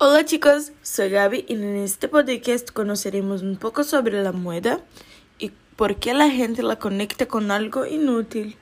[0.00, 4.78] Hola chicos, soy Gaby y en este podcast conoceremos un poco sobre la moda
[5.40, 8.54] y por qué la gente la conecta con algo inútil.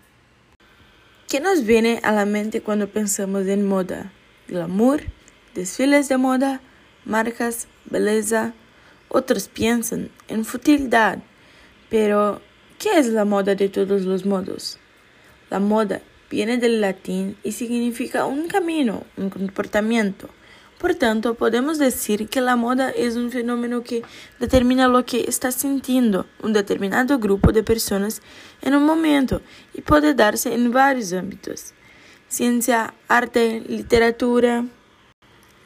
[1.29, 4.11] ¿Qué nos viene a la mente cuando pensamos en moda?
[4.49, 5.03] Glamour,
[5.55, 6.63] desfiles de moda,
[7.05, 8.55] marcas, belleza.
[9.11, 11.19] Otros piensan en futilidad.
[11.91, 12.41] Pero,
[12.79, 14.79] ¿qué es la moda de todos los modos?
[15.51, 16.01] La moda
[16.31, 20.31] viene del latín y significa un camino, un comportamiento.
[20.79, 24.03] Por tanto, podemos decir que la moda es un fenómeno que
[24.39, 28.21] determina lo que está sintiendo un determinado grupo de personas
[28.61, 29.41] en un momento
[29.73, 31.73] y puede darse en varios ámbitos.
[32.29, 34.67] Ciencia, arte, literatura.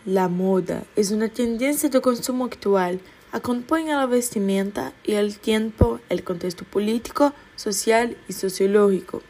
[0.04, 3.00] La moda es una tendencia de consumo actual
[3.32, 9.22] acompaña la vestimenta y el tiempo, el contexto político, social y sociológico.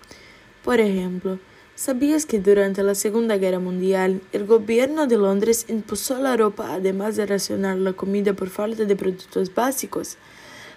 [0.65, 1.39] Por ejemplo,
[1.81, 7.17] ¿sabías que durante la Segunda Guerra Mundial el gobierno de Londres impuso la ropa además
[7.17, 10.19] de racionar la comida por falta de productos básicos?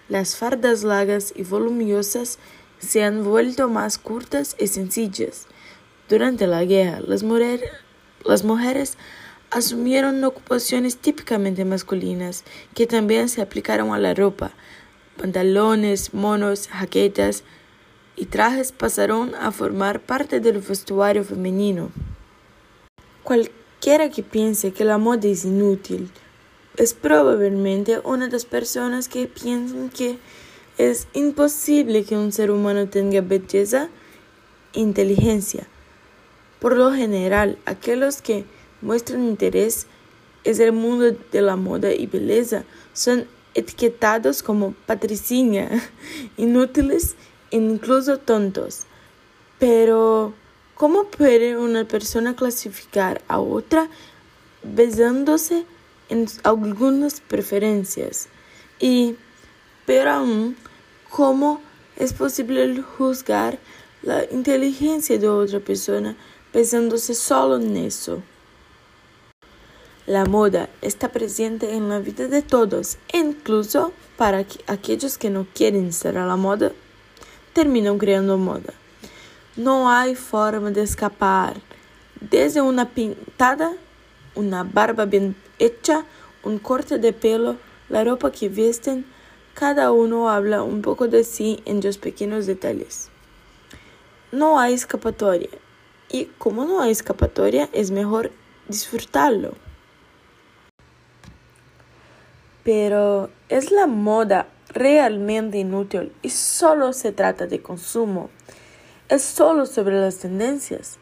[0.08, 2.40] Las fardas largas y voluminosas
[2.80, 5.48] se han vuelto más cortas y sencillas.
[6.08, 7.22] Durante la guerra, las,
[8.24, 8.98] las mujeres
[9.52, 14.54] asumieron ocupaciones típicamente masculinas que también se aplicaron a la ropa.
[15.18, 17.44] Pantalones, monos, jaquetas
[18.24, 21.92] y trajes pasaron a formar parte del vestuario femenino.
[23.22, 26.10] Cualquiera que piense que la moda es inútil
[26.78, 30.18] es probablemente una de las personas que piensan que
[30.78, 33.90] es imposible que un ser humano tenga belleza
[34.72, 35.68] e inteligencia.
[36.62, 38.46] Por lo general, aquellos que
[38.82, 39.86] muestran interés
[40.46, 42.64] en el mundo de la moda y belleza
[42.94, 45.70] son etiquetados como patricinha,
[46.38, 47.18] inútiles
[47.54, 48.82] incluso tontos.
[49.60, 50.34] Pero,
[50.76, 53.90] ¿cómo puede una persona clasificar a otra
[54.64, 55.66] basándose
[56.10, 58.28] en algunas preferencias?
[58.80, 59.16] Y,
[59.86, 60.58] pero aún,
[61.10, 61.62] ¿cómo
[61.96, 63.60] es posible juzgar
[64.02, 66.18] la inteligencia de otra persona
[66.54, 68.22] basándose solo en eso?
[70.06, 75.88] La moda está presente en la vida de todos, incluso para aquellos que no quieren
[75.88, 76.74] estar a la moda,
[77.54, 78.74] terminam creando moda.
[79.56, 81.62] No hay forma de escapar.
[82.20, 83.74] Desde una pintada,
[84.36, 86.06] una barba bien hecha,
[86.44, 87.58] un corte de pelo,
[87.90, 89.06] la ropa que visten,
[89.54, 93.10] cada uno habla un poco de sí en los pequeños detalles.
[94.32, 95.50] No hay escapatoria.
[96.10, 98.32] Y como no hay escapatoria, es mejor
[98.68, 99.54] disfrutarlo.
[102.64, 108.30] Pero ¿es la moda realmente inútil y solo se trata de consumo?
[109.10, 110.98] ¿Es solo sobre las tendencias?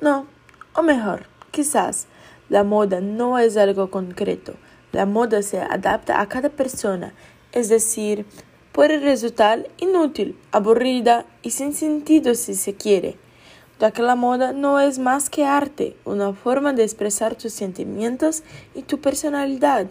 [0.00, 0.26] No,
[0.74, 2.06] o mejor, quizás
[2.48, 4.54] la moda no es algo concreto.
[4.92, 7.12] La moda se adapta a cada persona,
[7.52, 8.24] es decir,
[8.72, 13.16] puede resultar inútil, aburrida y sin sentido si se quiere,
[13.80, 18.44] ya que la moda no es más que arte, una forma de expresar tus sentimientos
[18.74, 19.88] y tu personalidad.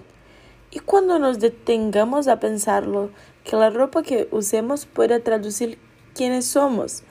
[0.72, 3.10] Y cuando nos detengamos a pensarlo,
[3.44, 5.78] que la ropa que usemos puede traducir
[6.14, 7.04] quiénes somos,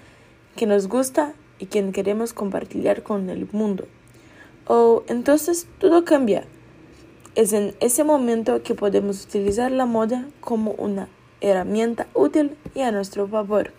[0.56, 3.86] qué nos gusta y quién queremos compartir con el mundo.
[4.66, 6.44] O entonces todo cambia.
[7.34, 11.08] Es en ese momento que podemos utilizar la moda como una
[11.40, 13.72] herramienta útil y a nuestro favor.